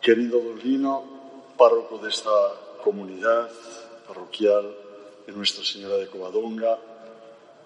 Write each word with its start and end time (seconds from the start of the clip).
Querido 0.00 0.40
Don 0.40 0.58
Lino, 0.60 1.02
párroco 1.58 1.98
de 1.98 2.10
esta 2.10 2.30
comunidad 2.84 3.50
parroquial 4.06 4.72
de 5.26 5.32
Nuestra 5.32 5.64
Señora 5.64 5.96
de 5.96 6.06
Covadonga, 6.06 6.78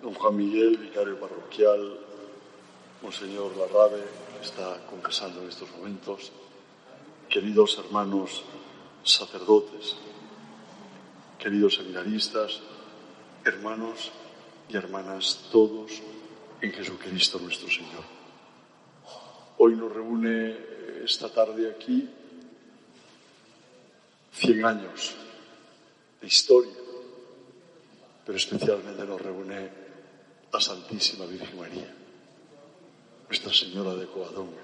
don 0.00 0.14
Juan 0.14 0.36
Miguel, 0.36 0.78
vicario 0.78 1.20
parroquial, 1.20 1.98
Monseñor 3.02 3.54
Larrabe, 3.58 4.02
que 4.38 4.46
está 4.46 4.80
confesando 4.88 5.42
en 5.42 5.48
estos 5.48 5.70
momentos, 5.72 6.32
queridos 7.28 7.76
hermanos 7.78 8.42
sacerdotes, 9.04 9.96
queridos 11.38 11.74
seminaristas, 11.74 12.60
hermanos 13.44 14.12
y 14.70 14.76
hermanas 14.78 15.50
todos 15.52 15.92
en 16.62 16.72
Jesucristo 16.72 17.38
nuestro 17.38 17.68
Señor. 17.68 18.04
Hoy 19.58 19.76
nos 19.76 19.92
reúne 19.92 20.72
esta 21.02 21.28
tarde 21.28 21.70
aquí 21.70 22.08
100 24.34 24.64
años 24.64 25.14
de 26.20 26.26
historia, 26.26 26.72
pero 28.24 28.38
especialmente 28.38 29.04
nos 29.04 29.20
reúne 29.20 29.70
la 30.52 30.60
Santísima 30.60 31.26
Virgen 31.26 31.58
María, 31.58 31.92
Nuestra 33.28 33.52
Señora 33.52 33.94
de 33.94 34.06
Coadonga. 34.06 34.62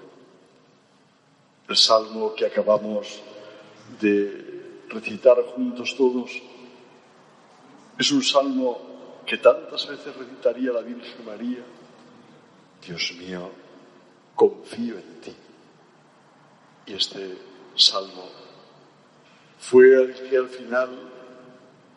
El 1.67 1.77
salmo 1.77 2.33
que 2.33 2.45
acabamos 2.45 3.21
de 3.99 4.83
recitar 4.89 5.37
juntos 5.43 5.95
todos 5.95 6.31
es 7.97 8.11
un 8.11 8.23
salmo 8.23 9.21
que 9.25 9.37
tantas 9.37 9.87
veces 9.87 10.15
recitaría 10.15 10.71
la 10.71 10.81
Virgen 10.81 11.25
María. 11.25 11.63
Dios 12.85 13.13
mío, 13.19 13.51
confío 14.35 14.97
en 14.97 15.21
ti. 15.21 15.35
Y 16.89 16.93
este 16.93 17.37
salmo 17.75 18.27
fue 19.59 19.93
el 19.93 20.13
que 20.15 20.37
al 20.37 20.49
final 20.49 20.89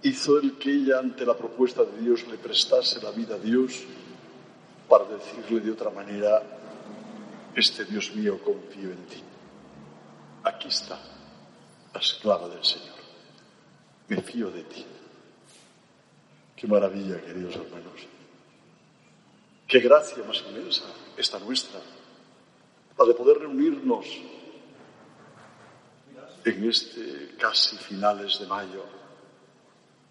hizo 0.03 0.39
el 0.39 0.59
que 0.59 0.71
ella 0.71 0.99
ante 0.99 1.25
la 1.25 1.35
propuesta 1.35 1.83
de 1.83 2.03
Dios 2.03 2.27
le 2.29 2.37
prestase 2.37 3.01
la 3.01 3.11
vida 3.11 3.37
a 3.37 3.39
Dios 3.39 3.85
para 4.91 5.07
decirle 5.07 5.61
de 5.61 5.71
otra 5.71 5.89
manera, 5.89 6.43
este 7.57 7.87
Dios 7.87 8.15
mío 8.15 8.39
confío 8.45 8.91
en 8.91 9.07
ti. 9.07 9.23
Aquí 10.45 10.69
está 10.69 11.01
la 11.95 12.01
esclava 12.01 12.51
del 12.51 12.63
Señor. 12.63 12.97
Me 14.09 14.21
fío 14.21 14.51
de 14.51 14.63
ti. 14.65 14.85
Qué 16.55 16.67
maravilla, 16.67 17.19
queridos 17.23 17.57
hermanos. 17.57 18.07
Qué 19.67 19.81
gracia 19.81 20.23
más 20.25 20.45
inmensa 20.51 20.85
esta 21.17 21.39
nuestra, 21.39 21.81
la 22.99 23.05
de 23.07 23.15
poder 23.15 23.39
reunirnos 23.39 24.05
en 26.45 26.69
este 26.69 27.35
casi 27.39 27.77
finales 27.77 28.39
de 28.41 28.47
mayo, 28.47 28.85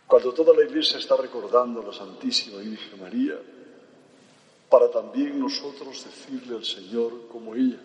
cuando 0.08 0.34
toda 0.34 0.54
la 0.56 0.64
Iglesia 0.64 0.98
está 0.98 1.16
recordando 1.16 1.82
a 1.82 1.86
la 1.86 1.94
Santísima 1.94 2.60
Virgen 2.60 3.02
María, 3.02 3.36
para 4.70 4.90
también 4.90 5.40
nosotros 5.40 6.06
decirle 6.06 6.56
al 6.56 6.66
Señor 6.66 7.28
como 7.30 7.56
ella, 7.56 7.80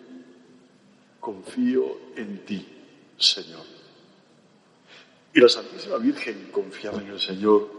confío 1.19 1.97
en 2.15 2.45
ti, 2.45 2.65
Señor. 3.17 3.65
Y 5.33 5.39
la 5.41 5.49
Santísima 5.49 5.97
Virgen 5.97 6.49
confiaba 6.51 7.01
en 7.01 7.09
el 7.09 7.19
Señor 7.19 7.69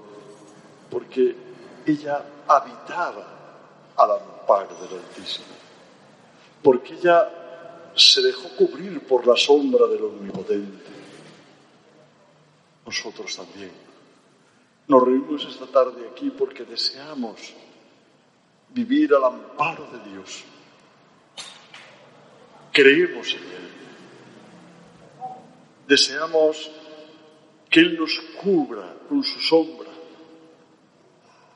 porque 0.90 1.34
ella 1.86 2.24
habitaba 2.46 3.92
al 3.96 4.10
amparo 4.12 4.76
del 4.80 4.98
Altísimo, 5.00 5.46
porque 6.62 6.94
ella 6.94 7.37
se 7.98 8.22
dejó 8.22 8.48
cubrir 8.50 9.00
por 9.00 9.26
la 9.26 9.36
sombra 9.36 9.86
del 9.86 10.04
Omnipotente. 10.04 10.90
Nosotros 12.86 13.36
también 13.36 13.70
nos 14.86 15.02
reunimos 15.02 15.44
esta 15.44 15.66
tarde 15.66 16.08
aquí 16.10 16.30
porque 16.30 16.64
deseamos 16.64 17.52
vivir 18.70 19.14
al 19.14 19.24
amparo 19.24 19.86
de 19.92 20.10
Dios. 20.10 20.44
Creemos 22.72 23.34
en 23.34 23.42
Él. 23.42 23.68
Deseamos 25.86 26.70
que 27.68 27.80
Él 27.80 27.98
nos 27.98 28.18
cubra 28.40 28.94
con 29.08 29.22
su 29.22 29.40
sombra, 29.40 29.90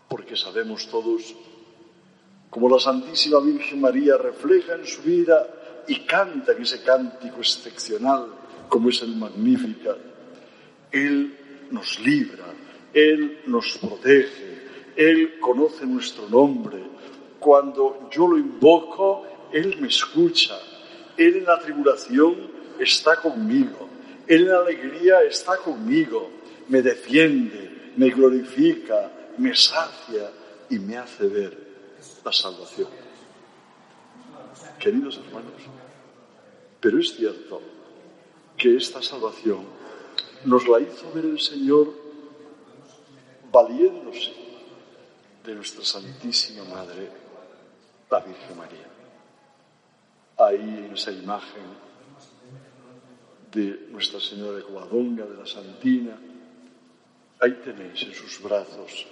porque 0.08 0.36
sabemos 0.36 0.88
todos 0.88 1.34
como 2.50 2.68
la 2.68 2.78
Santísima 2.78 3.40
Virgen 3.40 3.80
María 3.80 4.18
refleja 4.18 4.74
en 4.74 4.86
su 4.86 5.00
vida 5.02 5.46
y 5.88 6.00
canta 6.00 6.52
en 6.52 6.62
ese 6.62 6.82
cántico 6.82 7.38
excepcional 7.38 8.26
como 8.68 8.88
es 8.88 9.02
el 9.02 9.16
Magnífica. 9.16 9.96
Él 10.90 11.36
nos 11.70 11.98
libra, 12.00 12.44
Él 12.92 13.40
nos 13.46 13.78
protege, 13.78 14.68
Él 14.96 15.38
conoce 15.40 15.86
nuestro 15.86 16.28
nombre. 16.28 16.82
Cuando 17.38 18.08
yo 18.10 18.28
lo 18.28 18.38
invoco, 18.38 19.26
Él 19.52 19.76
me 19.80 19.88
escucha. 19.88 20.54
Él 21.16 21.36
en 21.36 21.44
la 21.44 21.58
tribulación 21.58 22.50
está 22.78 23.16
conmigo. 23.16 23.88
Él 24.26 24.42
en 24.42 24.48
la 24.48 24.60
alegría 24.60 25.22
está 25.22 25.56
conmigo. 25.58 26.30
Me 26.68 26.80
defiende, 26.80 27.92
me 27.96 28.08
glorifica, 28.10 29.10
me 29.38 29.54
sacia 29.54 30.30
y 30.70 30.78
me 30.78 30.96
hace 30.96 31.26
ver 31.26 31.58
la 32.24 32.32
salvación. 32.32 32.88
Queridos 34.82 35.16
hermanos, 35.16 35.62
pero 36.80 36.98
es 36.98 37.14
cierto 37.14 37.62
que 38.56 38.76
esta 38.76 39.00
salvación 39.00 39.64
nos 40.44 40.66
la 40.66 40.80
hizo 40.80 41.12
ver 41.12 41.24
el 41.24 41.38
Señor 41.38 41.94
valiéndose 43.52 44.32
de 45.44 45.54
nuestra 45.54 45.84
Santísima 45.84 46.64
Madre, 46.64 47.08
la 48.10 48.18
Virgen 48.18 48.56
María. 48.56 48.88
Ahí 50.38 50.84
en 50.86 50.92
esa 50.94 51.12
imagen 51.12 51.62
de 53.52 53.86
Nuestra 53.92 54.18
Señora 54.18 54.56
de 54.56 54.64
Covadonga, 54.64 55.26
de 55.26 55.36
la 55.36 55.46
Santina, 55.46 56.18
ahí 57.40 57.52
tenéis 57.64 58.02
en 58.02 58.14
sus 58.14 58.42
brazos 58.42 59.06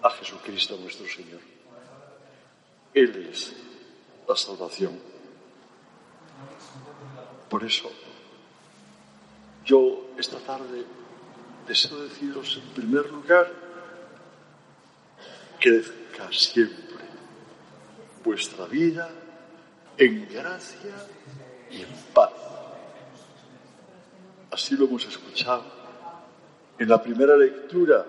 a 0.00 0.10
Jesucristo 0.10 0.78
nuestro 0.80 1.08
Señor. 1.08 1.40
Él 2.94 3.28
es 3.28 3.65
la 4.28 4.36
salvación. 4.36 4.98
Por 7.48 7.64
eso, 7.64 7.90
yo 9.64 10.10
esta 10.18 10.38
tarde 10.38 10.84
deseo 11.66 11.98
deciros 11.98 12.60
en 12.62 12.68
primer 12.74 13.10
lugar, 13.10 13.52
crezca 15.58 16.32
siempre 16.32 17.04
vuestra 18.24 18.66
vida 18.66 19.08
en 19.96 20.28
gracia 20.28 20.94
y 21.70 21.82
en 21.82 21.88
paz. 22.12 22.32
Así 24.50 24.76
lo 24.76 24.86
hemos 24.86 25.04
escuchado 25.06 25.64
en 26.78 26.88
la 26.88 27.02
primera 27.02 27.36
lectura 27.36 28.04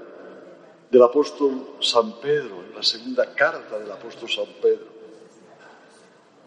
del 0.89 1.03
apóstol 1.03 1.75
San 1.81 2.19
Pedro, 2.19 2.63
en 2.63 2.75
la 2.75 2.83
segunda 2.83 3.33
carta 3.33 3.79
del 3.79 3.91
apóstol 3.91 4.29
San 4.29 4.45
Pedro, 4.61 4.96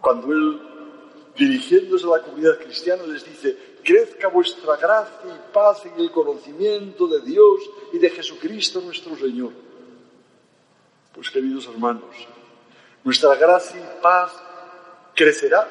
cuando 0.01 0.33
él, 0.33 0.61
dirigiéndose 1.37 2.07
a 2.07 2.17
la 2.17 2.23
comunidad 2.23 2.59
cristiana, 2.59 3.03
les 3.07 3.25
dice, 3.25 3.57
crezca 3.83 4.29
vuestra 4.29 4.77
gracia 4.77 5.27
y 5.27 5.53
paz 5.53 5.85
en 5.87 5.99
el 5.99 6.11
conocimiento 6.11 7.07
de 7.07 7.21
Dios 7.21 7.61
y 7.93 7.99
de 7.99 8.11
Jesucristo 8.11 8.81
nuestro 8.81 9.17
Señor. 9.17 9.53
Pues 11.15 11.31
queridos 11.31 11.67
hermanos, 11.67 12.15
nuestra 13.05 13.35
gracia 13.35 13.81
y 13.81 14.03
paz 14.03 14.33
crecerá 15.15 15.69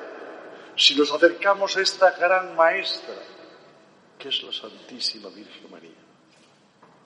si 0.76 0.96
nos 0.96 1.12
acercamos 1.12 1.76
a 1.78 1.82
esta 1.82 2.12
gran 2.12 2.56
maestra, 2.56 3.16
que 4.18 4.30
es 4.30 4.44
la 4.44 4.54
Santísima 4.54 5.30
Virgen 5.30 5.72
María. 5.72 5.90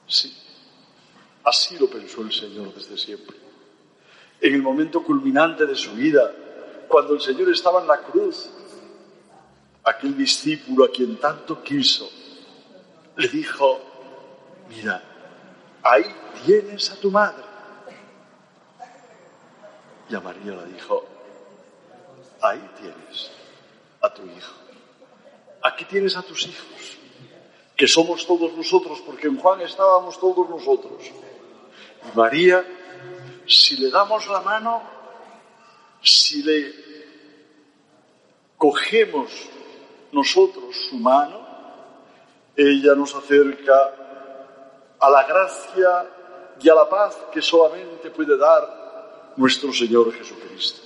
Sí, 0.07 0.35
así 1.43 1.77
lo 1.77 1.87
pensó 1.87 2.21
el 2.21 2.31
Señor 2.31 2.73
desde 2.73 2.97
siempre. 2.97 3.37
En 4.41 4.53
el 4.53 4.61
momento 4.61 5.03
culminante 5.03 5.65
de 5.65 5.75
su 5.75 5.93
vida, 5.93 6.33
cuando 6.93 7.15
el 7.15 7.21
Señor 7.21 7.49
estaba 7.49 7.81
en 7.81 7.87
la 7.87 7.97
cruz, 7.97 8.47
aquel 9.83 10.15
discípulo 10.15 10.85
a 10.85 10.91
quien 10.91 11.19
tanto 11.19 11.63
quiso, 11.63 12.07
le 13.15 13.27
dijo, 13.29 13.79
mira, 14.69 15.01
ahí 15.81 16.05
tienes 16.45 16.91
a 16.91 16.95
tu 16.97 17.09
madre. 17.09 17.43
Y 20.07 20.13
a 20.13 20.19
María 20.19 20.51
le 20.51 20.71
dijo, 20.71 21.03
ahí 22.43 22.61
tienes 22.79 23.31
a 23.99 24.13
tu 24.13 24.21
hijo. 24.27 24.53
Aquí 25.63 25.85
tienes 25.85 26.15
a 26.15 26.21
tus 26.21 26.45
hijos, 26.45 26.97
que 27.75 27.87
somos 27.87 28.27
todos 28.27 28.53
nosotros, 28.53 29.01
porque 29.03 29.25
en 29.25 29.39
Juan 29.39 29.61
estábamos 29.61 30.19
todos 30.19 30.47
nosotros. 30.47 31.01
Y 31.07 32.15
María, 32.15 32.63
si 33.47 33.77
le 33.77 33.89
damos 33.89 34.27
la 34.27 34.41
mano, 34.41 34.83
si 36.03 36.43
le 36.43 36.82
cogemos 38.63 39.29
nosotros 40.13 40.73
su 40.89 40.95
mano, 40.95 41.45
ella 42.55 42.95
nos 42.95 43.13
acerca 43.13 43.93
a 44.97 45.09
la 45.09 45.25
gracia 45.25 46.05
y 46.61 46.69
a 46.69 46.73
la 46.73 46.87
paz 46.87 47.13
que 47.33 47.41
solamente 47.41 48.09
puede 48.09 48.37
dar 48.37 49.33
nuestro 49.35 49.73
Señor 49.73 50.13
Jesucristo. 50.13 50.81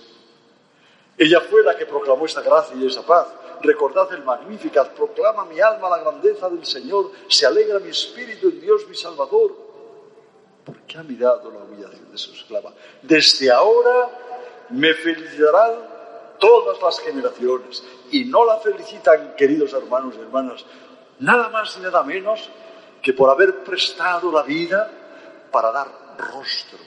Ella 1.20 1.40
fue 1.42 1.62
la 1.62 1.78
que 1.78 1.86
proclamó 1.86 2.26
esta 2.26 2.42
gracia 2.42 2.76
y 2.76 2.88
esa 2.88 3.06
paz. 3.06 3.28
Recordad 3.62 4.12
el 4.12 4.24
Magnificat, 4.24 4.94
proclama 4.94 5.46
mi 5.46 5.60
alma 5.60 5.88
la 5.88 6.00
grandeza 6.00 6.50
del 6.50 6.66
Señor, 6.66 7.12
se 7.28 7.46
alegra 7.46 7.78
mi 7.78 7.90
espíritu 7.90 8.50
en 8.50 8.60
Dios 8.60 8.88
mi 8.88 8.96
Salvador, 8.96 9.56
porque 10.66 10.98
ha 10.98 11.04
mirado 11.04 11.52
la 11.52 11.60
humillación 11.60 12.12
de 12.12 12.18
su 12.18 12.34
esclava. 12.34 12.74
Desde 13.04 13.52
ahora 13.52 14.10
me 14.70 14.96
felicitarán 14.96 15.97
todas 16.40 16.82
las 16.82 17.00
generaciones 17.00 17.84
y 18.12 18.26
no 18.26 18.46
la 18.46 18.58
felicitan, 18.60 19.36
queridos 19.36 19.74
hermanos 19.74 20.16
y 20.18 20.22
hermanas, 20.22 20.66
nada 21.20 21.50
más 21.50 21.76
y 21.78 21.82
nada 21.82 22.04
menos 22.04 22.50
que 23.02 23.14
por 23.14 23.30
haber 23.30 23.64
prestado 23.64 24.32
la 24.32 24.44
vida 24.44 24.92
para 25.52 25.72
dar 25.72 25.88
rostro 26.18 26.80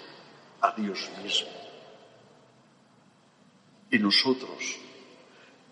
a 0.60 0.72
Dios 0.72 1.10
mismo. 1.22 1.50
Y 3.90 3.98
nosotros 3.98 4.78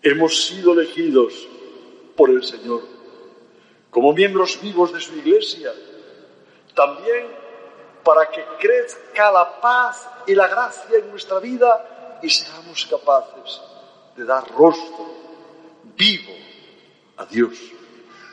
hemos 0.01 0.45
sido 0.47 0.73
elegidos 0.73 1.47
por 2.15 2.29
el 2.29 2.43
Señor 2.43 2.81
como 3.89 4.13
miembros 4.13 4.61
vivos 4.61 4.93
de 4.93 4.99
su 4.99 5.15
iglesia, 5.15 5.73
también 6.75 7.27
para 8.03 8.29
que 8.29 8.43
crezca 8.59 9.31
la 9.31 9.59
paz 9.59 10.07
y 10.27 10.35
la 10.35 10.47
gracia 10.47 10.99
en 10.99 11.09
nuestra 11.09 11.39
vida 11.39 11.98
y 12.21 12.29
seamos 12.29 12.85
capaces 12.85 13.61
de 14.15 14.25
dar 14.25 14.49
rostro 14.51 15.07
vivo 15.95 16.33
a 17.17 17.25
Dios, 17.25 17.57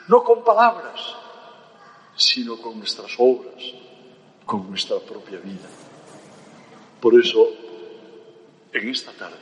no 0.08 0.22
con 0.22 0.44
palabras, 0.44 1.14
sino 2.16 2.56
con 2.60 2.78
nuestras 2.78 3.12
obras, 3.18 3.62
con 4.44 4.68
nuestra 4.68 4.98
propia 4.98 5.38
vida. 5.38 5.68
Por 7.00 7.20
eso, 7.20 7.48
en 8.72 8.88
esta 8.88 9.12
tarde 9.12 9.38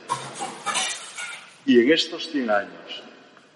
y 1.65 1.79
en 1.79 1.91
estos 1.91 2.29
100 2.29 2.49
años, 2.49 3.03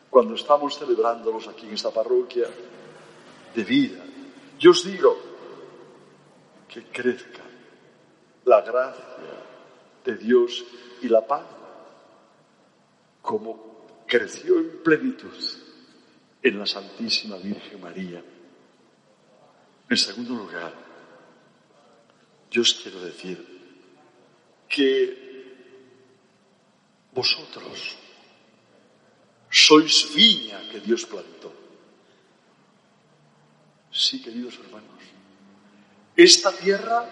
cuando 0.09 0.35
estamos 0.35 0.77
celebrándolos 0.77 1.47
aquí 1.47 1.67
en 1.67 1.73
esta 1.73 1.91
parroquia 1.91 2.47
de 3.53 3.63
vida, 3.63 4.03
yo 4.57 4.71
os 4.71 4.83
digo 4.83 5.17
que 6.67 6.83
crezca 6.85 7.41
la 8.45 8.61
gracia 8.61 9.05
de 10.09 10.17
Dios 10.17 10.65
y 11.01 11.07
la 11.07 11.25
paz 11.25 11.45
como 13.21 14.03
creció 14.07 14.59
en 14.59 14.81
plenitud 14.83 15.37
en 16.41 16.59
la 16.59 16.65
Santísima 16.65 17.37
Virgen 17.37 17.81
María. 17.81 18.23
En 19.89 19.97
segundo 19.97 20.35
lugar, 20.35 20.73
yo 22.49 22.61
os 22.61 22.73
quiero 22.73 23.01
decir 23.01 23.37
que 24.67 25.29
vosotros 27.11 27.97
sois 29.49 30.13
viña 30.13 30.61
que 30.71 30.79
Dios 30.79 31.05
plantó. 31.05 31.51
Sí, 33.91 34.21
queridos 34.21 34.57
hermanos, 34.63 35.01
esta 36.15 36.51
tierra, 36.51 37.09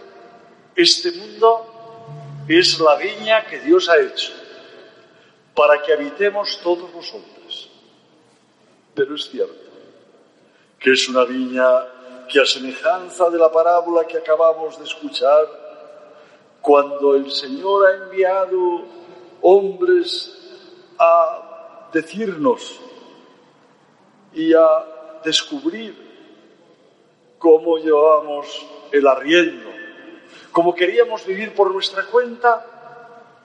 este 0.75 1.11
mundo, 1.11 1.66
es 2.47 2.79
la 2.79 2.95
viña 2.95 3.45
que 3.45 3.59
Dios 3.59 3.89
ha 3.89 3.99
hecho 3.99 4.31
para 5.53 5.81
que 5.81 5.93
habitemos 5.93 6.59
todos 6.63 6.93
nosotros. 6.93 7.69
Pero 8.93 9.15
es 9.15 9.29
cierto 9.29 9.67
que 10.79 10.91
es 10.91 11.09
una 11.09 11.25
viña 11.25 11.67
que 12.27 12.39
a 12.39 12.45
semejanza 12.45 13.29
de 13.29 13.37
la 13.37 13.51
parábola 13.51 14.05
que 14.05 14.17
acabamos 14.17 14.77
de 14.77 14.85
escuchar, 14.85 15.45
cuando 16.61 17.15
el 17.15 17.31
Señor 17.31 17.87
ha 17.87 17.95
enviado 18.03 18.83
hombres 19.41 20.37
a 20.99 21.89
decirnos 21.93 22.79
y 24.33 24.53
a 24.53 25.21
descubrir 25.23 25.95
cómo 27.39 27.77
llevábamos 27.77 28.65
el 28.91 29.07
arriendo, 29.07 29.66
cómo 30.57 30.73
queríamos 30.73 31.23
vivir 31.23 31.53
por 31.53 31.71
nuestra 31.71 32.03
cuenta, 32.07 32.65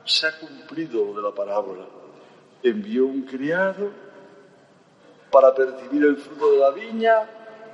se 0.03 0.27
ha 0.27 0.39
cumplido 0.39 1.05
lo 1.05 1.13
de 1.13 1.21
la 1.21 1.35
parábola 1.35 1.85
envió 2.63 3.05
un 3.05 3.21
criado 3.27 3.91
para 5.31 5.55
percibir 5.55 6.05
el 6.05 6.17
fruto 6.17 6.53
de 6.53 6.57
la 6.57 6.71
viña, 6.71 7.29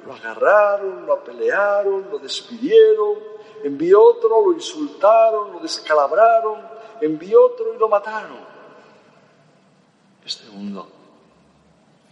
lo 0.05 0.13
agarraron, 0.13 1.07
lo 1.07 1.13
apelearon, 1.13 2.09
lo 2.11 2.19
despidieron, 2.19 3.15
envió 3.63 4.03
otro, 4.03 4.45
lo 4.45 4.55
insultaron, 4.55 5.53
lo 5.53 5.61
descalabraron, 5.61 6.61
envió 7.01 7.47
otro 7.47 7.73
y 7.73 7.79
lo 7.79 7.89
mataron. 7.89 8.41
Este 10.27 10.51
mundo, 10.51 10.89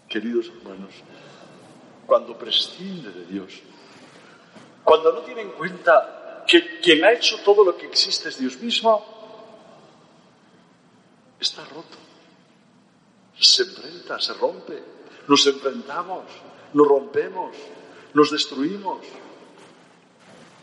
queridos 0.08 0.46
hermanos, 0.46 0.94
cuando 2.06 2.38
prescinde 2.38 3.10
de 3.10 3.24
Dios, 3.24 3.62
cuando 4.84 5.12
no 5.12 5.22
tiene 5.22 5.40
en 5.40 5.50
cuenta 5.50 6.15
que 6.46 6.80
quien 6.80 7.04
ha 7.04 7.12
hecho 7.12 7.38
todo 7.44 7.64
lo 7.64 7.76
que 7.76 7.86
existe 7.86 8.28
es 8.28 8.38
Dios 8.38 8.56
mismo, 8.58 9.04
está 11.40 11.64
roto 11.64 12.06
se 13.38 13.62
enfrenta, 13.62 14.18
se 14.18 14.32
rompe, 14.34 14.82
nos 15.28 15.46
enfrentamos, 15.46 16.24
nos 16.72 16.88
rompemos, 16.88 17.54
nos 18.14 18.30
destruimos. 18.30 19.04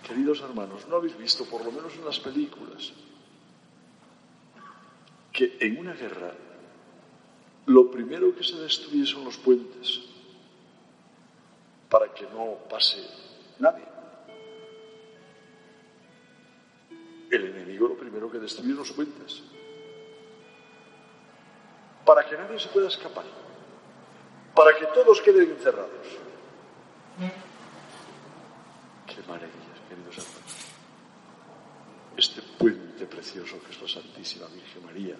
Queridos 0.07 0.41
hermanos, 0.41 0.87
¿no 0.87 0.97
habéis 0.97 1.17
visto, 1.17 1.45
por 1.45 1.63
lo 1.63 1.71
menos 1.71 1.93
en 1.93 2.05
las 2.05 2.19
películas, 2.19 2.91
que 5.31 5.57
en 5.59 5.77
una 5.77 5.93
guerra 5.93 6.33
lo 7.65 7.89
primero 7.89 8.35
que 8.35 8.43
se 8.43 8.57
destruye 8.57 9.05
son 9.05 9.23
los 9.23 9.37
puentes 9.37 10.01
para 11.89 12.13
que 12.13 12.23
no 12.23 12.57
pase 12.69 13.01
nadie? 13.59 13.92
Primero 18.13 18.31
que 18.31 18.37
destruye 18.37 18.69
son 18.69 18.77
los 18.77 18.91
puentes 18.91 19.41
para 22.05 22.23
que 22.23 22.37
nadie 22.37 22.59
se 22.59 22.67
pueda 22.67 22.87
escapar, 22.87 23.23
para 24.53 24.75
que 24.77 24.85
todos 24.87 25.19
queden 25.21 25.49
encerrados. 25.49 26.05
Qué 29.07 29.21
maravillas, 29.27 29.79
queridos 29.89 30.17
hermanos. 30.17 30.53
Este 32.15 32.41
puente 32.59 33.05
precioso 33.07 33.59
que 33.65 33.71
es 33.71 33.81
la 33.81 33.87
Santísima 33.87 34.45
Virgen 34.47 34.85
María, 34.85 35.15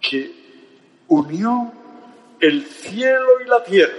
que 0.00 1.04
unió 1.08 1.72
el 2.38 2.66
cielo 2.66 3.40
y 3.40 3.48
la 3.48 3.64
tierra. 3.64 3.96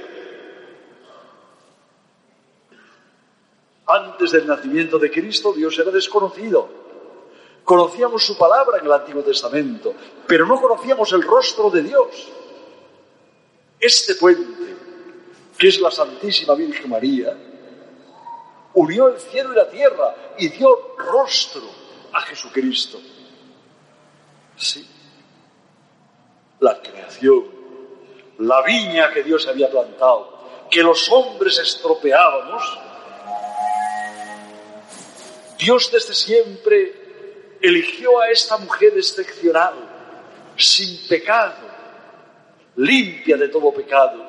Antes 3.88 4.32
del 4.32 4.46
nacimiento 4.46 5.00
de 5.00 5.10
Cristo, 5.10 5.54
Dios 5.54 5.80
era 5.80 5.90
desconocido. 5.90 6.79
Conocíamos 7.64 8.26
su 8.26 8.38
palabra 8.38 8.80
en 8.80 8.86
el 8.86 8.92
Antiguo 8.92 9.24
Testamento, 9.24 9.94
pero 10.28 10.46
no 10.46 10.60
conocíamos 10.60 11.12
el 11.14 11.22
rostro 11.22 11.70
de 11.70 11.84
Dios. 11.84 12.30
Este 13.80 14.16
puente, 14.16 14.76
que 15.58 15.68
es 15.68 15.80
la 15.80 15.92
Santísima 15.92 16.56
Virgen 16.56 16.90
María, 16.90 17.38
unió 18.74 19.08
el 19.08 19.20
cielo 19.20 19.54
y 19.54 19.56
la 19.56 19.70
tierra 19.70 20.16
y 20.38 20.50
dio 20.50 20.96
rostro 20.98 21.64
a 22.14 22.22
Jesucristo. 22.22 23.00
Sí, 24.58 24.86
la 26.60 26.82
creación, 26.82 27.46
la 28.40 28.62
viña 28.64 29.12
que 29.14 29.24
Dios 29.24 29.48
había 29.48 29.70
plantado, 29.70 30.68
que 30.70 30.84
los 30.84 31.10
hombres 31.10 31.58
estropeábamos, 31.60 32.80
Dios 35.58 35.92
desde 35.92 36.14
siempre 36.14 37.09
eligió 37.62 38.20
a 38.20 38.30
esta 38.30 38.58
mujer 38.58 38.94
excepcional, 38.96 39.74
sin 40.58 41.08
pecado, 41.08 41.56
limpia 42.76 43.38
de 43.38 43.50
todo 43.50 43.74
pecado, 43.74 44.26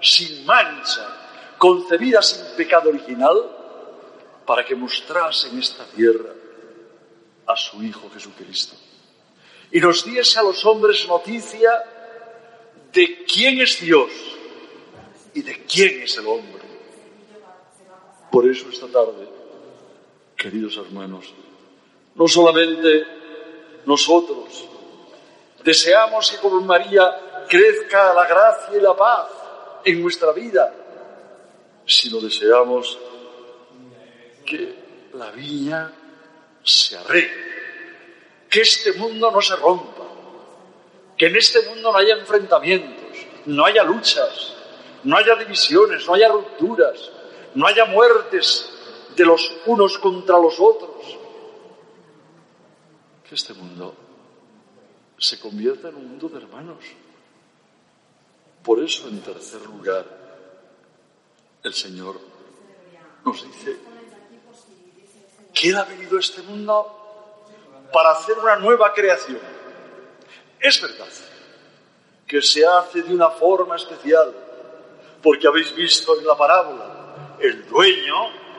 sin 0.00 0.44
mancha, 0.44 1.54
concebida 1.56 2.22
sin 2.22 2.56
pecado 2.56 2.90
original, 2.90 3.56
para 4.46 4.64
que 4.64 4.74
mostrase 4.74 5.48
en 5.48 5.58
esta 5.58 5.84
tierra 5.86 6.32
a 7.46 7.56
su 7.56 7.82
Hijo 7.82 8.08
Jesucristo. 8.10 8.76
Y 9.70 9.80
nos 9.80 10.04
diese 10.04 10.38
a 10.38 10.42
los 10.42 10.64
hombres 10.64 11.06
noticia 11.06 11.70
de 12.92 13.24
quién 13.24 13.60
es 13.60 13.80
Dios 13.80 14.10
y 15.34 15.42
de 15.42 15.64
quién 15.64 16.02
es 16.02 16.16
el 16.16 16.26
hombre. 16.26 16.62
Por 18.30 18.48
eso 18.48 18.68
esta 18.70 18.86
tarde, 18.86 19.28
queridos 20.36 20.76
hermanos, 20.76 21.32
no 22.18 22.28
solamente 22.28 23.06
nosotros 23.86 24.68
Deseamos 25.68 26.30
que 26.30 26.38
como 26.38 26.60
María 26.62 27.44
crezca 27.46 28.14
la 28.14 28.26
gracia 28.26 28.78
y 28.78 28.80
la 28.80 28.96
paz 28.96 29.28
en 29.84 30.00
nuestra 30.00 30.32
vida, 30.32 30.72
sino 31.84 32.20
deseamos 32.20 32.98
que 34.46 34.74
la 35.12 35.30
viña 35.30 35.92
se 36.62 36.96
arregle, 36.96 38.48
que 38.48 38.62
este 38.62 38.92
mundo 38.92 39.30
no 39.30 39.42
se 39.42 39.56
rompa, 39.56 40.04
que 41.16 41.26
en 41.26 41.36
este 41.36 41.60
mundo 41.68 41.92
no 41.92 41.98
haya 41.98 42.14
enfrentamientos, 42.14 43.18
no 43.46 43.66
haya 43.66 43.82
luchas, 43.82 44.54
no 45.04 45.16
haya 45.18 45.34
divisiones, 45.34 46.06
no 46.06 46.14
haya 46.14 46.28
rupturas, 46.28 47.10
no 47.54 47.66
haya 47.66 47.84
muertes 47.84 48.70
de 49.16 49.26
los 49.26 49.52
unos 49.66 49.98
contra 49.98 50.38
los 50.38 50.58
otros. 50.58 51.18
Que 53.28 53.34
este 53.34 53.52
mundo 53.52 53.94
se 55.18 55.38
convierta 55.38 55.88
en 55.88 55.96
un 55.96 56.08
mundo 56.08 56.28
de 56.28 56.38
hermanos. 56.38 56.84
Por 58.62 58.82
eso, 58.82 59.08
en 59.08 59.20
tercer 59.20 59.60
lugar, 59.62 60.06
el 61.62 61.74
Señor 61.74 62.18
nos 63.24 63.42
dice 63.44 63.76
que 65.52 65.68
Él 65.68 65.76
ha 65.76 65.84
venido 65.84 66.16
a 66.16 66.20
este 66.20 66.42
mundo 66.42 67.88
para 67.92 68.12
hacer 68.12 68.38
una 68.38 68.56
nueva 68.56 68.92
creación. 68.94 69.40
Es 70.60 70.80
verdad 70.80 71.08
que 72.26 72.42
se 72.42 72.66
hace 72.66 73.02
de 73.02 73.14
una 73.14 73.30
forma 73.30 73.76
especial, 73.76 74.34
porque 75.22 75.46
habéis 75.46 75.74
visto 75.74 76.18
en 76.18 76.26
la 76.26 76.36
parábola, 76.36 77.36
el 77.40 77.66
dueño 77.66 78.14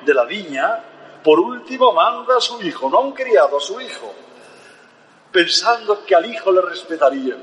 de 0.06 0.14
la 0.14 0.26
viña, 0.26 1.22
por 1.24 1.40
último 1.40 1.94
manda 1.94 2.38
a 2.38 2.42
su 2.42 2.62
hijo, 2.62 2.90
no 2.90 2.98
a 2.98 3.02
un 3.02 3.14
criado, 3.14 3.58
a 3.58 3.62
su 3.62 3.80
hijo, 3.80 4.14
pensando 5.32 6.06
que 6.06 6.16
al 6.16 6.26
hijo 6.26 6.52
le 6.52 6.62
respetaría. 6.62 7.38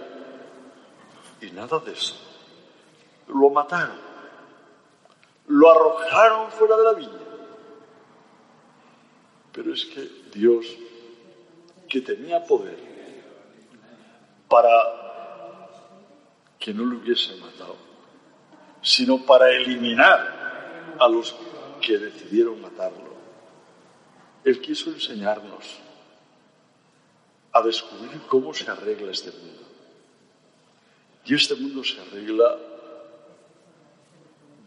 Y 1.40 1.50
nada 1.50 1.78
de 1.80 1.92
eso. 1.92 2.14
Lo 3.28 3.50
mataron, 3.50 3.98
lo 5.48 5.70
arrojaron 5.70 6.50
fuera 6.52 6.76
de 6.76 6.84
la 6.84 6.92
viña. 6.92 7.18
Pero 9.52 9.72
es 9.72 9.84
que 9.86 10.08
Dios, 10.32 10.66
que 11.88 12.00
tenía 12.00 12.44
poder 12.44 12.78
para 14.48 14.70
que 16.58 16.72
no 16.72 16.84
lo 16.84 16.98
hubiesen 16.98 17.40
matado, 17.40 17.76
sino 18.82 19.24
para 19.24 19.50
eliminar 19.50 20.94
a 20.98 21.08
los 21.08 21.34
que 21.80 21.98
decidieron 21.98 22.60
matarlo. 22.60 23.16
Él 24.44 24.60
quiso 24.60 24.90
enseñarnos 24.90 25.80
a 27.56 27.62
descubrir 27.62 28.20
cómo 28.28 28.52
se 28.52 28.70
arregla 28.70 29.10
este 29.12 29.30
mundo. 29.30 29.62
Y 31.24 31.34
este 31.34 31.54
mundo 31.54 31.82
se 31.82 32.00
arregla 32.00 32.56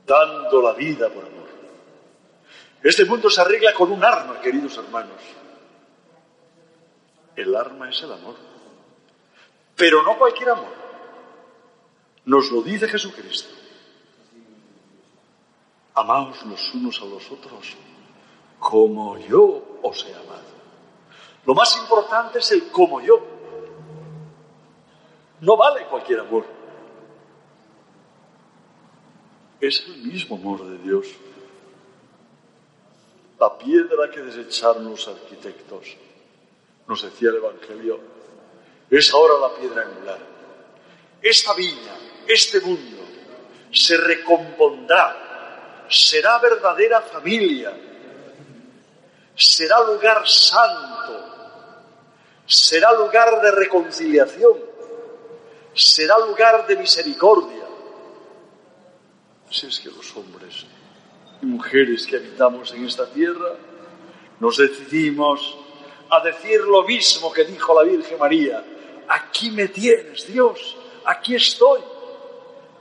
dando 0.06 0.62
la 0.62 0.74
vida 0.74 1.10
por 1.10 1.26
amor. 1.26 1.50
Este 2.82 3.06
mundo 3.06 3.30
se 3.30 3.42
arregla 3.42 3.74
con 3.74 3.92
un 3.92 4.04
arma, 4.04 4.42
queridos 4.42 4.78
hermanos. 4.78 5.22
El 7.36 7.56
arma 7.56 7.90
es 7.90 8.02
el 8.02 8.12
amor. 8.12 8.36
Pero 9.76 10.04
no 10.04 10.18
cualquier 10.18 10.50
amor. 10.50 10.74
Nos 12.26 12.52
lo 12.52 12.62
dice 12.62 12.88
Jesucristo. 12.88 13.54
Amaos 15.94 16.44
los 16.46 16.74
unos 16.74 17.02
a 17.02 17.06
los 17.06 17.32
otros 17.32 17.76
como 18.60 19.18
yo 19.18 19.80
os 19.82 20.06
he 20.06 20.14
amado. 20.14 20.59
Lo 21.46 21.54
más 21.54 21.78
importante 21.78 22.40
es 22.40 22.52
el 22.52 22.70
como 22.70 23.02
yo. 23.02 23.20
No 25.42 25.56
vale 25.56 25.86
cualquier 25.86 26.20
amor. 26.20 26.46
Es 29.60 29.84
el 29.88 29.98
mismo 29.98 30.36
amor 30.36 30.66
de 30.66 30.78
Dios. 30.80 31.08
La 33.40 33.58
piedra 33.58 34.12
que 34.12 34.22
desecharon 34.22 34.90
los 34.90 35.08
arquitectos, 35.08 35.96
nos 36.88 37.02
decía 37.02 37.30
el 37.30 37.38
Evangelio, 37.38 38.00
es 38.90 39.14
ahora 39.14 39.36
la 39.40 39.56
piedra 39.56 39.84
angular. 39.84 40.20
Esta 41.22 41.54
viña, 41.54 41.94
este 42.28 42.60
mundo, 42.62 42.98
se 43.72 43.98
recompondrá, 43.98 45.86
será 45.90 46.40
verdadera 46.40 47.02
familia, 47.02 47.74
será 49.36 49.82
lugar 49.84 50.28
santo, 50.28 50.99
será 52.50 52.92
lugar 52.94 53.42
de 53.42 53.52
reconciliación, 53.52 54.58
será 55.76 56.18
lugar 56.18 56.66
de 56.66 56.78
misericordia. 56.78 57.64
Si 59.52 59.68
es 59.68 59.80
que 59.80 59.90
los 59.90 60.16
hombres 60.16 60.66
y 61.42 61.46
mujeres 61.46 62.08
que 62.08 62.18
habitamos 62.18 62.74
en 62.74 62.86
esta 62.86 63.06
tierra 63.08 63.54
nos 64.40 64.58
decidimos 64.58 65.58
a 66.10 66.22
decir 66.22 66.62
lo 66.62 66.84
mismo 66.84 67.32
que 67.32 67.46
dijo 67.46 67.74
la 67.76 67.88
Virgen 67.88 68.18
María, 68.18 68.64
aquí 69.08 69.52
me 69.52 69.68
tienes, 69.68 70.26
Dios, 70.26 70.76
aquí 71.06 71.36
estoy, 71.36 71.82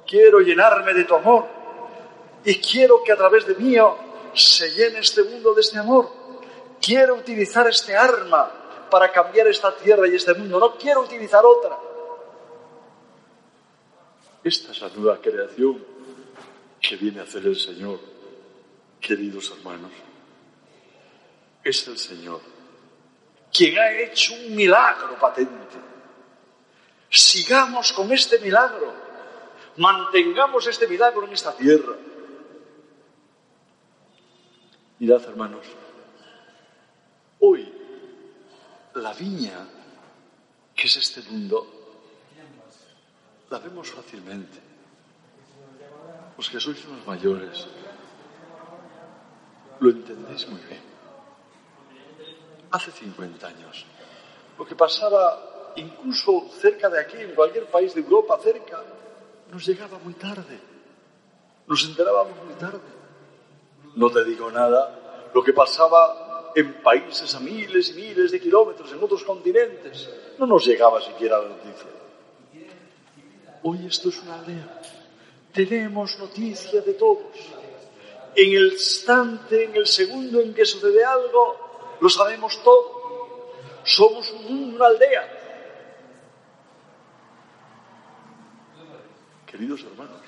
quiero 0.06 0.40
llenarme 0.40 0.94
de 0.94 1.04
tu 1.04 1.14
amor 1.14 1.44
y 2.42 2.54
quiero 2.58 3.02
que 3.04 3.12
a 3.12 3.16
través 3.16 3.46
de 3.46 3.54
mí 3.56 3.76
se 4.32 4.70
llene 4.70 5.00
este 5.00 5.24
mundo 5.24 5.52
de 5.52 5.60
este 5.60 5.78
amor. 5.78 6.10
Quiero 6.80 7.16
utilizar 7.16 7.68
este 7.68 7.94
arma 7.94 8.50
para 8.88 9.10
cambiar 9.10 9.46
esta 9.46 9.74
tierra 9.76 10.08
y 10.08 10.16
este 10.16 10.34
mundo. 10.34 10.58
No 10.58 10.76
quiero 10.76 11.02
utilizar 11.02 11.44
otra. 11.44 11.78
Esta 14.44 14.72
es 14.72 14.80
la 14.80 14.88
nueva 14.90 15.20
creación 15.20 15.84
que 16.80 16.96
viene 16.96 17.20
a 17.20 17.24
hacer 17.24 17.44
el 17.44 17.56
Señor, 17.56 17.98
queridos 19.00 19.52
hermanos. 19.56 19.90
Es 21.64 21.86
el 21.88 21.98
Señor 21.98 22.40
quien 23.52 23.78
ha 23.78 23.90
hecho 23.92 24.34
un 24.34 24.54
milagro 24.54 25.18
patente. 25.18 25.78
Sigamos 27.10 27.92
con 27.92 28.12
este 28.12 28.38
milagro. 28.38 28.92
Mantengamos 29.76 30.66
este 30.66 30.86
milagro 30.86 31.24
en 31.24 31.32
esta 31.32 31.56
tierra. 31.56 31.94
Mirad, 34.98 35.22
hermanos, 35.24 35.64
hoy 37.38 37.72
la 39.02 39.12
viña, 39.12 39.66
que 40.74 40.86
es 40.86 40.96
este 40.96 41.22
mundo, 41.30 41.66
la 43.50 43.58
vemos 43.58 43.90
fácilmente. 43.90 44.58
Los 46.36 46.48
que 46.50 46.60
sois 46.60 46.84
unos 46.86 47.06
mayores, 47.06 47.66
lo 49.80 49.90
entendéis 49.90 50.48
muy 50.48 50.60
bien. 50.62 50.82
Hace 52.70 52.92
50 52.92 53.46
años, 53.46 53.86
lo 54.58 54.66
que 54.66 54.76
pasaba 54.76 55.72
incluso 55.76 56.48
cerca 56.60 56.88
de 56.88 57.00
aquí, 57.00 57.16
en 57.16 57.34
cualquier 57.34 57.66
país 57.66 57.94
de 57.94 58.00
Europa, 58.00 58.38
cerca, 58.42 58.82
nos 59.50 59.66
llegaba 59.66 59.98
muy 59.98 60.14
tarde. 60.14 60.60
Nos 61.66 61.84
enterábamos 61.84 62.44
muy 62.44 62.54
tarde. 62.54 62.80
No 63.96 64.10
te 64.10 64.24
digo 64.24 64.50
nada, 64.50 65.30
lo 65.34 65.42
que 65.42 65.52
pasaba 65.52 66.27
en 66.54 66.82
países 66.82 67.34
a 67.34 67.40
miles 67.40 67.90
y 67.90 67.94
miles 67.94 68.30
de 68.30 68.40
kilómetros, 68.40 68.92
en 68.92 69.02
otros 69.02 69.24
continentes. 69.24 70.08
No 70.38 70.46
nos 70.46 70.66
llegaba 70.66 71.00
siquiera 71.00 71.38
la 71.38 71.48
noticia. 71.48 71.88
Hoy 73.62 73.86
esto 73.86 74.08
es 74.08 74.22
una 74.22 74.38
aldea. 74.38 74.80
Tenemos 75.52 76.18
noticia 76.18 76.80
de 76.80 76.94
todos. 76.94 77.36
En 78.34 78.52
el 78.52 78.72
instante, 78.72 79.64
en 79.64 79.74
el 79.74 79.86
segundo 79.86 80.40
en 80.40 80.54
que 80.54 80.64
sucede 80.64 81.04
algo, 81.04 81.96
lo 82.00 82.08
sabemos 82.08 82.62
todo. 82.62 83.52
Somos 83.84 84.30
una 84.48 84.86
aldea. 84.86 85.34
Queridos 89.46 89.82
hermanos, 89.82 90.20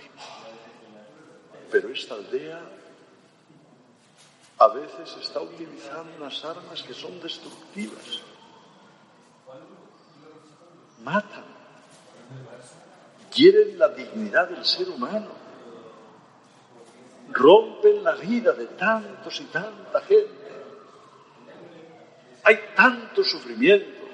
pero 1.70 1.90
esta 1.90 2.14
aldea 2.14 2.79
a 4.60 4.68
veces 4.68 5.16
está 5.18 5.40
utilizando 5.40 6.12
unas 6.18 6.44
armas 6.44 6.82
que 6.82 6.92
son 6.92 7.18
destructivas. 7.18 8.20
Matan. 11.02 11.44
Quieren 13.34 13.78
la 13.78 13.88
dignidad 13.88 14.50
del 14.50 14.62
ser 14.66 14.90
humano. 14.90 15.30
Rompen 17.30 18.04
la 18.04 18.12
vida 18.16 18.52
de 18.52 18.66
tantos 18.66 19.40
y 19.40 19.44
tanta 19.44 20.02
gente. 20.02 20.50
Hay 22.44 22.58
tantos 22.76 23.30
sufrimientos, 23.30 24.10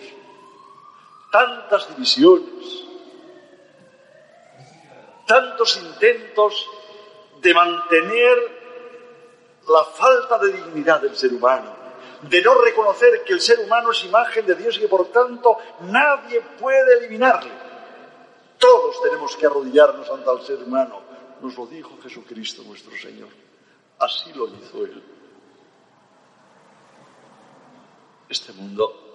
tantas 1.33 1.88
divisiones, 1.88 2.85
tantos 5.26 5.76
intentos 5.83 6.67
de 7.41 7.53
mantener 7.53 8.56
la 9.68 9.85
falta 9.85 10.38
de 10.38 10.52
dignidad 10.52 11.00
del 11.00 11.16
ser 11.16 11.32
humano, 11.32 11.75
de 12.23 12.42
no 12.42 12.54
reconocer 12.54 13.25
que 13.25 13.32
el 13.32 13.40
ser 13.40 13.61
humano 13.61 13.90
es 13.90 14.04
imagen 14.04 14.46
de 14.46 14.54
Dios 14.54 14.76
y 14.76 14.80
que 14.80 14.88
por 14.88 15.06
tanto 15.08 15.58
nadie 15.80 16.40
puede 16.58 16.99
eliminarle. 16.99 17.52
tenemos 19.02 19.37
que 19.37 19.46
arrodillarnos 19.46 20.08
ante 20.11 20.30
el 20.30 20.42
ser 20.42 20.62
humano. 20.62 21.00
Nos 21.40 21.56
lo 21.56 21.66
dijo 21.66 21.99
Jesucristo 22.02 22.62
nuestro 22.64 22.96
Señor. 22.96 23.28
Así 23.99 24.32
lo 24.32 24.46
hizo 24.49 24.85
Él. 24.85 25.02
Este 28.28 28.52
mundo 28.52 29.06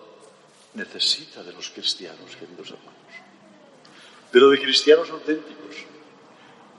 necesita 0.74 1.43
de 1.43 1.51
los 1.51 1.70
cristianos, 1.70 2.36
queridos 2.36 2.70
hermanos, 2.70 3.13
pero 4.31 4.50
de 4.50 4.62
cristianos 4.62 5.10
auténticos, 5.10 5.61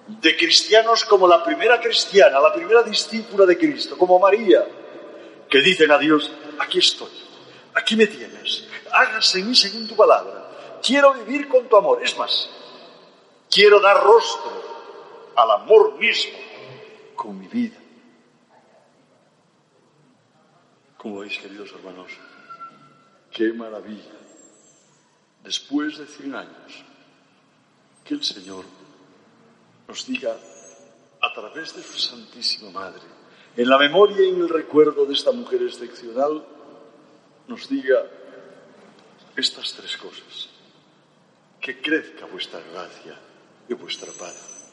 de 0.07 0.37
cristianos 0.37 1.05
como 1.05 1.29
la 1.29 1.43
primera 1.45 1.81
cristiana, 1.81 2.41
la 2.41 2.53
primera 2.53 2.83
discípula 2.83 3.47
de 3.47 3.57
Cristo, 3.57 3.97
como 3.97 4.19
María, 4.19 4.67
que 5.49 5.61
dicen 5.61 5.91
a 5.91 5.99
Dios, 5.99 6.31
aquí 6.59 6.79
estoy, 6.79 7.11
aquí 7.75 7.97
me 7.97 8.07
tienes, 8.07 8.67
hágase 8.91 9.41
en 9.41 9.49
mí 9.49 9.55
según 9.55 9.87
tu 9.87 9.95
palabra, 9.95 10.81
quiero 10.83 11.15
vivir 11.15 11.49
con 11.49 11.69
tu 11.69 11.77
amor, 11.77 12.03
es 12.03 12.17
más, 12.19 12.51
quiero 13.51 13.81
dar 13.81 14.03
rostro 14.03 15.33
al 15.37 15.51
amor 15.51 15.99
mismo 15.99 16.39
con 17.15 17.39
mi 17.39 17.47
vida. 17.47 17.79
Como 20.97 21.21
veis, 21.21 21.39
queridos 21.39 21.71
hermanos, 21.73 22.13
qué 23.31 23.53
maravilla, 23.53 24.19
después 25.43 25.99
de 25.99 26.07
100 26.07 26.35
años, 26.35 26.85
que 28.05 28.15
el 28.15 28.23
Señor 28.23 28.65
nos 29.93 30.07
diga 30.07 30.35
a 31.21 31.33
través 31.35 31.77
de 31.77 31.83
su 31.83 31.99
Santísima 31.99 32.71
Madre, 32.71 33.03
en 33.55 33.69
la 33.69 33.77
memoria 33.77 34.25
y 34.25 34.31
en 34.31 34.41
el 34.41 34.49
recuerdo 34.49 35.05
de 35.05 35.13
esta 35.13 35.33
mujer 35.33 35.61
excepcional, 35.61 36.43
nos 37.47 37.69
diga 37.69 38.01
estas 39.37 39.75
tres 39.75 39.95
cosas. 39.99 40.49
Que 41.61 41.83
crezca 41.83 42.25
vuestra 42.25 42.61
gracia 42.73 43.19
y 43.69 43.75
vuestra 43.75 44.11
paz. 44.13 44.73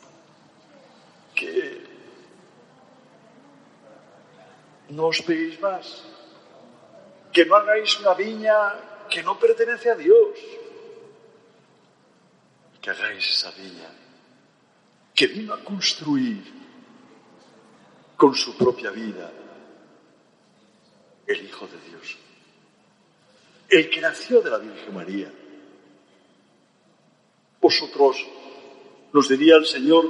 Que 1.35 1.83
no 4.88 5.07
os 5.07 5.21
peguéis 5.21 5.59
más. 5.59 6.05
Que 7.33 7.45
no 7.45 7.55
hagáis 7.55 7.99
una 7.99 8.13
viña 8.13 8.55
que 9.09 9.21
no 9.21 9.38
pertenece 9.38 9.91
a 9.91 9.95
Dios. 9.95 10.39
Que 12.81 12.89
hagáis 12.89 13.29
esa 13.29 13.51
viña 13.51 14.08
que 15.19 15.27
vino 15.27 15.53
a 15.53 15.59
construir 15.59 16.41
con 18.15 18.33
su 18.33 18.55
propia 18.55 18.89
vida 18.89 19.29
el 21.27 21.43
Hijo 21.43 21.67
de 21.67 21.77
Dios 21.89 22.17
el 23.67 23.89
que 23.89 23.99
nació 23.99 24.41
de 24.41 24.49
la 24.49 24.59
Virgen 24.59 24.95
María. 24.95 25.29
Vosotros, 27.59 28.25
nos 29.11 29.27
diría 29.27 29.57
el 29.57 29.65
Señor, 29.65 30.05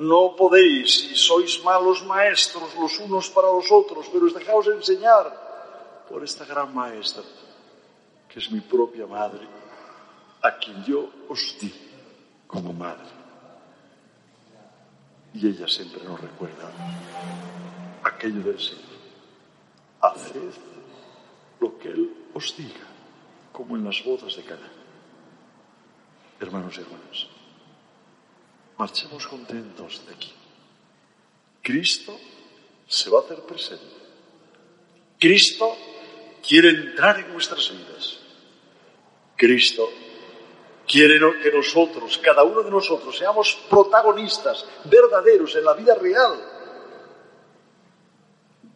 no 0.00 0.34
podéis 0.34 1.04
y 1.12 1.14
sois 1.14 1.62
malos 1.62 2.04
maestros 2.04 2.74
los 2.74 2.98
unos 2.98 3.30
para 3.30 3.46
los 3.46 3.70
otros, 3.70 4.08
pero 4.12 4.26
os 4.26 4.34
dejaos 4.34 4.66
enseñar 4.66 6.04
por 6.10 6.24
esta 6.24 6.44
gran 6.44 6.74
maestra, 6.74 7.22
que 8.28 8.40
es 8.40 8.50
mi 8.50 8.60
propia 8.60 9.06
madre, 9.06 9.46
a 10.42 10.58
quien 10.58 10.84
yo 10.84 11.08
os 11.28 11.56
di 11.60 11.72
como 12.48 12.72
madre. 12.72 13.21
Y 15.34 15.46
ella 15.46 15.66
siempre 15.66 16.02
nos 16.04 16.20
recuerda 16.20 16.70
aquello 18.04 18.42
del 18.42 18.60
Señor. 18.60 18.92
Haced 20.00 20.52
lo 21.60 21.78
que 21.78 21.88
Él 21.88 22.10
os 22.34 22.56
diga, 22.56 22.86
como 23.52 23.76
en 23.76 23.84
las 23.84 24.02
bodas 24.04 24.36
de 24.36 24.42
Cana. 24.42 24.70
Hermanos 26.40 26.76
y 26.76 26.80
hermanas, 26.80 27.26
marchemos 28.76 29.26
contentos 29.26 30.04
de 30.06 30.14
aquí. 30.14 30.32
Cristo 31.62 32.18
se 32.88 33.08
va 33.08 33.20
a 33.20 33.22
hacer 33.22 33.40
presente. 33.42 33.84
Cristo 35.18 35.76
quiere 36.46 36.70
entrar 36.70 37.20
en 37.20 37.32
nuestras 37.32 37.70
vidas. 37.70 38.18
Cristo 39.36 39.88
quiere 40.86 41.18
que 41.42 41.52
nosotros, 41.52 42.18
cada 42.18 42.42
uno 42.42 42.62
de 42.62 42.70
nosotros, 42.70 43.16
seamos 43.16 43.54
protagonistas 43.68 44.66
verdaderos 44.84 45.54
en 45.56 45.64
la 45.64 45.74
vida 45.74 45.94
real 45.94 46.34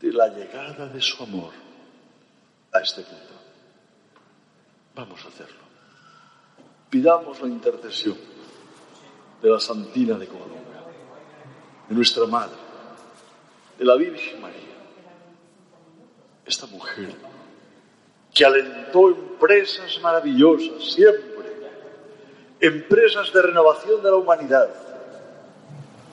de 0.01 0.13
la 0.13 0.29
llegada 0.29 0.87
de 0.87 1.01
su 1.01 1.23
amor 1.23 1.53
a 2.73 2.81
este 2.81 3.03
mundo. 3.03 3.35
Vamos 4.95 5.25
a 5.25 5.29
hacerlo. 5.29 5.67
Pidamos 6.91 7.41
la 7.41 7.49
intercesión 7.49 8.17
de 9.43 9.51
la 9.51 9.61
Santina 9.61 10.17
de 10.17 10.27
Covadonga, 10.27 10.85
de 11.89 11.95
nuestra 11.95 12.27
Madre, 12.27 12.57
de 13.79 13.85
la 13.85 13.97
Virgen 13.97 14.41
María. 14.41 14.61
Esta 16.47 16.67
mujer 16.67 17.15
que 18.33 18.45
alentó 18.45 19.09
empresas 19.09 19.99
maravillosas 20.01 20.93
siempre, 20.93 21.36
empresas 22.61 23.33
de 23.33 23.43
renovación 23.43 24.03
de 24.03 24.11
la 24.11 24.17
humanidad, 24.17 24.69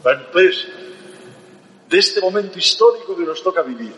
la 0.03 0.13
empresa 0.13 0.67
de 1.89 1.99
este 1.99 2.19
momento 2.21 2.57
histórico 2.59 3.15
que 3.15 3.23
nos 3.23 3.41
toca 3.41 3.61
vivir, 3.61 3.93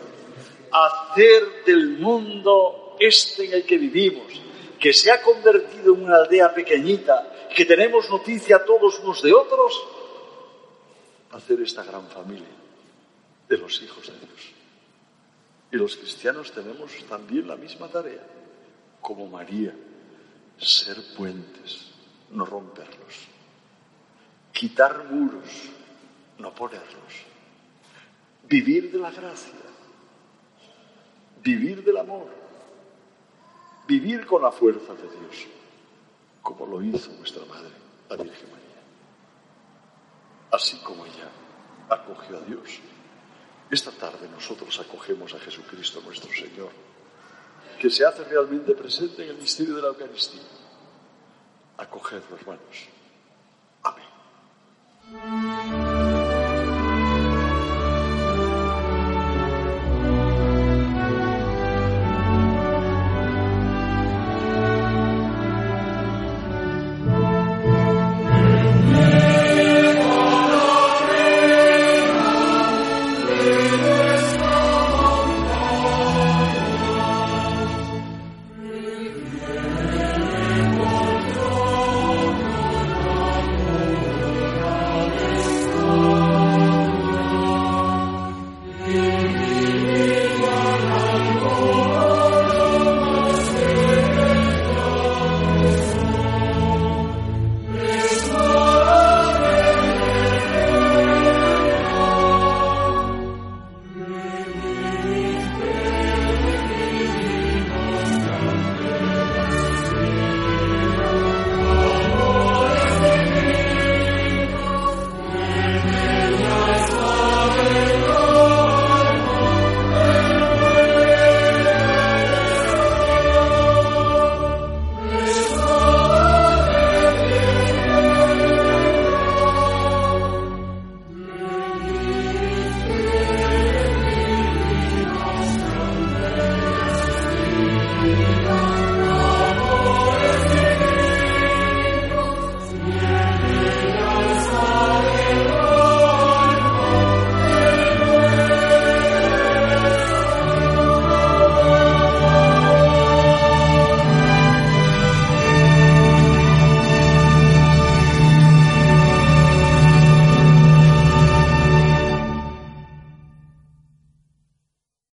hacer 0.70 1.64
del 1.64 1.98
mundo 1.98 2.96
este 2.98 3.46
en 3.46 3.54
el 3.54 3.64
que 3.64 3.78
vivimos, 3.78 4.40
que 4.78 4.92
se 4.92 5.10
ha 5.10 5.22
convertido 5.22 5.94
en 5.94 6.04
una 6.04 6.16
aldea 6.16 6.52
pequeñita, 6.52 7.48
que 7.54 7.64
tenemos 7.64 8.10
noticia 8.10 8.64
todos 8.64 9.00
unos 9.00 9.22
de 9.22 9.32
otros, 9.32 9.86
hacer 11.30 11.60
esta 11.62 11.82
gran 11.84 12.06
familia 12.08 12.46
de 13.48 13.58
los 13.58 13.80
hijos 13.82 14.06
de 14.06 14.12
Dios. 14.12 14.52
Y 15.72 15.76
los 15.76 15.96
cristianos 15.96 16.52
tenemos 16.52 16.92
también 17.08 17.48
la 17.48 17.56
misma 17.56 17.88
tarea, 17.88 18.24
como 19.00 19.26
María, 19.26 19.74
ser 20.58 20.96
puentes, 21.16 21.85
no 22.30 22.44
romperlos, 22.44 23.26
quitar 24.52 25.04
muros, 25.10 25.70
no 26.38 26.54
ponerlos, 26.54 27.24
vivir 28.44 28.90
de 28.92 28.98
la 28.98 29.10
gracia, 29.10 29.54
vivir 31.42 31.84
del 31.84 31.96
amor 31.98 32.46
vivir 33.86 34.26
con 34.26 34.42
la 34.42 34.50
fuerza 34.50 34.94
de 34.94 35.02
Dios, 35.02 35.46
como 36.42 36.66
lo 36.66 36.82
hizo 36.82 37.10
nuestra 37.12 37.44
Madre, 37.44 37.70
la 38.08 38.16
Virgen 38.16 38.50
María. 38.50 38.66
Así 40.50 40.76
como 40.78 41.06
ella 41.06 41.28
acogió 41.88 42.38
a 42.38 42.40
Dios, 42.40 42.80
esta 43.70 43.90
tarde 43.92 44.28
nosotros 44.28 44.78
acogemos 44.80 45.34
a 45.34 45.38
Jesucristo 45.38 46.00
nuestro 46.04 46.30
Señor, 46.32 46.70
que 47.80 47.90
se 47.90 48.04
hace 48.04 48.24
realmente 48.24 48.74
presente 48.74 49.24
en 49.24 49.30
el 49.30 49.36
misterio 49.36 49.76
de 49.76 49.82
la 49.82 49.88
Eucaristía. 49.88 50.42
Acogedlo, 51.78 52.36
hermanos. 52.36 52.88
Amén. 53.82 55.85